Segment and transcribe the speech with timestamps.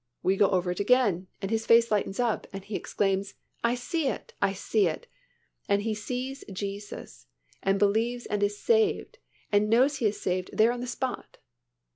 [0.23, 4.07] We go over it again and his face lightens up and he exclaims, "I see
[4.07, 4.33] it.
[4.41, 5.05] I see it,"
[5.69, 7.27] and he sees Jesus
[7.61, 9.19] and believes and is saved
[9.51, 11.37] and knows he is saved there on the spot.